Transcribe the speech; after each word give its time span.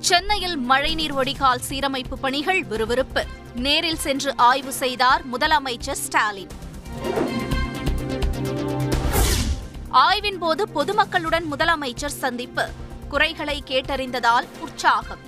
சென்னையில் 0.00 0.56
மழைநீர் 0.56 1.12
வடிகால் 1.12 1.60
சீரமைப்பு 1.68 2.14
பணிகள் 2.20 2.64
விறுவிறுப்பு. 2.64 3.24
நேரில் 3.54 3.98
சென்று 3.98 4.36
ஆய்வு 4.36 4.72
செய்தார் 4.72 5.22
முதலமைச்சர் 5.32 6.00
ஸ்டாலின். 6.04 6.48
ஆய்வின் 9.88 10.38
போது 10.38 10.68
பொதுமக்களுடன் 10.74 11.44
முதலமைச்சர் 11.50 12.18
சந்திப்பு. 12.22 12.68
குறைகளை 13.08 13.62
கேட்டறிந்ததால் 13.66 14.46
உற்சாகம். 14.58 15.18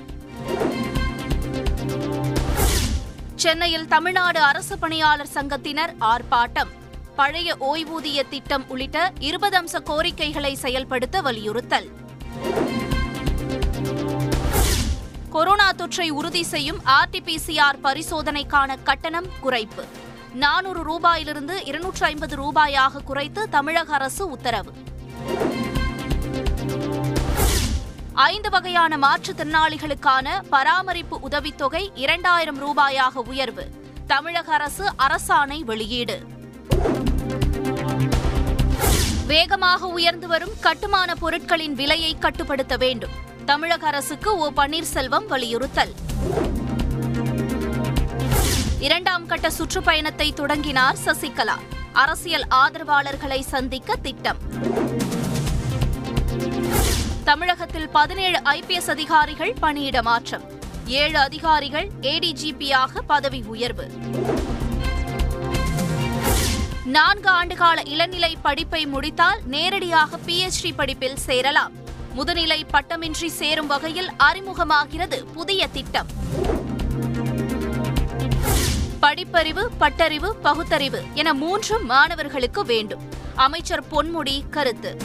சென்னையில் 3.34 3.88
தமிழ்நாடு 3.88 4.40
அரசு 4.40 4.78
பணியாளர் 4.78 5.28
சங்கத்தினர் 5.34 5.94
ஆர்ப்பாட்டம். 6.00 6.68
பழைய 7.16 7.56
ஓய்வூதிய 7.60 8.28
திட்டம் 8.28 8.68
உள்ளிட்ட 8.68 9.12
இருபது 9.18 9.58
அம்ச 9.62 9.82
கோரிக்கைகளை 9.82 10.54
செயல்படுத்த 10.54 11.20
வலியுறுத்தல். 11.20 11.90
கொரோனா 15.30 15.72
தொற்றை 15.72 16.08
உறுதி 16.08 16.42
செய்யும் 16.42 16.80
ஆர்டிபிசிஆர் 16.84 17.78
பரிசோதனைக்கான 17.82 18.76
கட்டணம் 18.82 19.26
குறைப்பு. 19.42 19.84
நானூறு 20.32 20.80
ரூபாயிலிருந்து 20.88 21.66
இருநூற்று 21.66 22.06
ஐம்பது 22.06 22.36
ரூபாயாக 22.36 23.02
குறைத்து 23.04 23.48
தமிழக 23.48 23.92
அரசு 23.92 24.28
உத்தரவு. 24.28 24.72
ஐந்து 28.12 28.50
வகையான 28.50 28.98
மாற்றுத்திறனாளிகளுக்கான 28.98 30.42
பராமரிப்பு 30.50 31.20
உதவித்தொகை 31.20 31.90
இரண்டாயிரம் 31.94 32.60
ரூபாயாக 32.66 33.14
உயர்வு. 33.14 33.70
தமிழக 34.06 34.52
அரசு 34.52 34.92
அரசாணை 34.98 35.60
வெளியீடு. 35.60 36.20
வேகமாக 39.26 39.86
உயர்ந்து 39.86 40.28
வரும் 40.28 40.54
கட்டுமான 40.60 41.14
பொருட்களின் 41.14 41.74
விலையை 41.74 42.18
கட்டுப்படுத்த 42.18 42.76
வேண்டும். 42.76 43.28
தமிழக 43.50 43.86
அரசுக்கு 43.86 44.36
ஓ 44.36 44.50
பன்னீர்செல்வம் 44.56 45.26
வலியுறுத்தல். 45.26 45.94
இரண்டாம் 48.80 49.26
கட்ட 49.26 49.50
சுற்றுப்பயணத்தை 49.50 50.32
தொடங்கினார் 50.32 50.96
சசிகலா. 51.04 51.58
அரசியல் 51.92 52.44
ஆதரவாளர்களை 52.50 53.40
சந்திக்க 53.40 53.96
திட்டம். 53.96 54.36
தமிழகத்தில் 57.24 57.88
பதினேழு 57.88 58.38
ஐபிஎஸ் 58.38 58.90
அதிகாரிகள் 58.90 59.54
பணியிட 59.60 60.02
மாற்றம். 60.02 60.42
ஏழு 60.86 61.18
அதிகாரிகள் 61.18 61.90
ஏடிஜிபியாக 62.00 62.98
பதவி 63.06 63.42
உயர்வு. 63.46 63.90
நான்கு 66.84 67.30
ஆண்டுகால 67.30 67.88
இளநிலை 67.88 68.36
படிப்பை 68.42 68.86
முடித்தால் 68.86 69.40
நேரடியாக 69.44 70.16
பிஎச்டி 70.16 70.72
படிப்பில் 70.76 71.16
சேரலாம். 71.16 71.79
முதுநிலை 72.16 72.62
பட்டமின்றி 72.72 73.26
சேரும் 73.26 73.66
வகையில் 73.66 74.10
அறிமுகமாகிறது 74.18 75.32
புதிய 75.34 75.66
திட்டம். 75.66 76.06
படிப்பறிவு 79.02 79.68
பட்டறிவு 79.80 80.30
பகுத்தறிவு 80.30 81.02
என 81.14 81.34
மூன்றும் 81.34 81.86
மாணவர்களுக்கு 81.86 82.64
வேண்டும். 82.64 83.02
அமைச்சர் 83.34 83.84
பொன்முடி 83.90 84.48
கருத்து. 84.48 84.96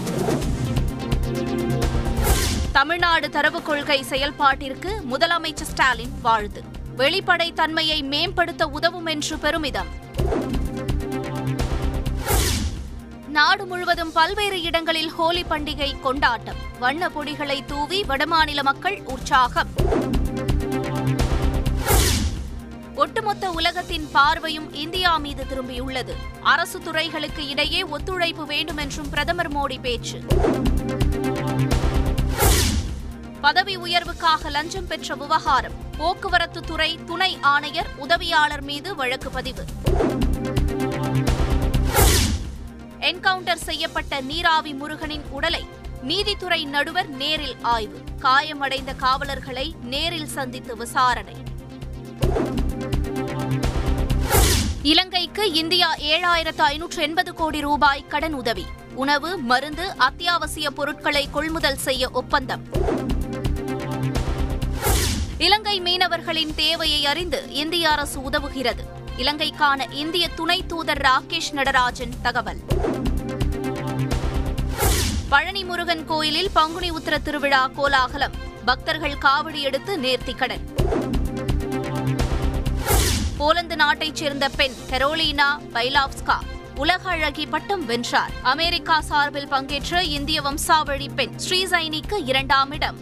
தமிழ்நாடு 2.71 3.29
தரவு 3.29 3.61
கொள்கை 3.61 4.05
செயல்பாட்டிற்கு 4.09 4.89
முதலமைச்சர் 5.11 5.63
ஸ்டாலின் 5.63 6.11
வாழ்த்து. 6.21 6.63
வெளிப்படைத் 6.95 7.55
தன்மையை 7.55 8.03
மேம்படுத்த 8.03 8.67
உதவும் 8.67 9.05
என்று 9.05 9.37
பெருமிதம். 9.37 9.87
நாடு 13.35 13.65
முழுவதும் 13.65 14.11
பல்வேறு 14.11 14.61
இடங்களில் 14.61 15.09
ஹோலி 15.09 15.43
பண்டிகை 15.43 15.99
கொண்டாட்டம். 15.99 16.55
வண்ண 16.79 17.07
பொடிகளை 17.07 17.65
தூவி 17.65 18.01
வடமாநில 18.01 18.61
மக்கள் 18.61 19.01
உற்சாகம். 19.05 19.67
ஒட்டுமொத்த 22.95 23.49
உலகத்தின் 23.49 24.09
பார்வையும் 24.11 24.73
இந்தியா 24.73 25.17
மீது 25.17 25.43
திரும்பியுள்ளது. 25.43 26.13
அரசு 26.41 26.79
துறைகளுக்கு 26.79 27.47
இடையே 27.47 27.83
ஒத்துழைப்பு 27.83 28.45
வேண்டும் 28.45 28.77
என்றும் 28.77 29.09
பிரதமர் 29.09 29.53
மோடி 29.53 29.79
பேச்சு. 29.79 30.19
பதவி 33.41 33.77
உயர்வுக்காக 33.77 34.49
லஞ்சம் 34.49 34.87
பெற்ற 34.87 35.15
விவகாரம். 35.15 35.73
போக்குவரத்து 35.97 36.61
துறை 36.61 36.99
துணை 37.05 37.37
ஆணையர் 37.41 37.87
உதவியாளர் 37.95 38.63
மீது 38.63 38.95
வழக்கு 38.95 39.29
பதிவு. 39.29 39.65
என்கவுண்டர் 43.05 43.57
செய்யப்பட்ட 43.57 44.21
நீராவி 44.21 44.73
முருகனின் 44.73 45.23
உடலை 45.29 45.65
நீதித்துறை 46.01 46.65
நடுவர் 46.65 47.07
நேரில் 47.07 47.55
ஆய்வு. 47.61 47.99
காயமடைந்த 48.19 48.93
காவலர்களை 48.93 49.75
நேரில் 49.83 50.27
சந்தித்து 50.27 50.77
விசாரணை. 50.77 51.35
இலங்கைக்கு 54.81 55.53
இந்தியா 55.53 55.95
ஏழாயிரத்து 55.95 56.61
ஐநூற்று 56.61 57.01
எண்பது 57.01 57.33
கோடி 57.33 57.61
ரூபாய் 57.61 58.07
கடன் 58.07 58.33
உதவி. 58.33 58.65
உணவு 58.95 59.37
மருந்து 59.37 59.89
அத்தியாவசிய 59.97 60.71
பொருட்களை 60.71 61.29
கொள்முதல் 61.29 61.77
செய்ய 61.77 62.09
ஒப்பந்தம். 62.09 62.67
இலங்கை 65.37 65.81
மீனவர்களின் 65.81 66.55
தேவையை 66.55 67.05
அறிந்து 67.05 67.53
இந்திய 67.53 67.89
அரசு 67.89 68.19
உதவுகிறது. 68.19 69.03
இலங்கைக்கான 69.17 69.91
இந்திய 69.91 70.27
துணை 70.27 70.65
தூதர் 70.65 71.01
ராகேஷ் 71.01 71.51
நடராஜன் 71.51 72.13
தகவல். 72.21 72.59
பழனி 75.29 75.63
முருகன் 75.63 76.05
கோயிலில் 76.05 76.49
பங்குனி 76.53 76.91
உத்திர 76.91 77.21
திருவிழா 77.21 77.67
கோலாகலம். 77.67 78.33
பக்தர்கள் 78.65 79.17
காவடி 79.21 79.61
எடுத்து 79.61 79.97
நேர்த்திக்கடன் 79.97 80.65
போலந்து 83.37 83.75
நாட்டைச் 83.75 84.15
சேர்ந்த 84.15 84.49
பெண் 84.49 84.73
கரோலினா 84.89 85.59
பைலாவ்ஸ்கா 85.73 86.37
உலக 86.75 87.09
அழகி 87.09 87.45
பட்டம் 87.45 87.85
வென்றார். 87.85 88.31
அமெரிக்கா 88.41 89.01
சார்பில் 89.01 89.47
பங்கேற்ற 89.47 90.03
இந்திய 90.03 90.41
வம்சாவழி 90.41 91.07
பெண் 91.15 91.35
ஸ்ரீசைனிக்கு 91.49 92.21
இரண்டாம் 92.25 92.71
இடம். 92.71 92.97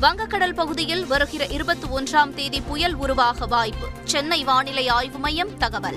வங்கக்கடல் 0.00 0.54
பகுதியில் 0.54 1.06
வருகிற 1.06 1.46
இருபத்தி 1.46 1.86
ஒன்றாம் 1.86 2.34
தேதி 2.34 2.60
புயல் 2.60 2.94
உருவாக 2.94 3.46
வாய்ப்பு. 3.46 3.86
சென்னை 4.04 4.44
வானிலை 4.44 4.88
ஆய்வு 4.88 5.18
மையம் 5.18 5.56
தகவல். 5.56 5.96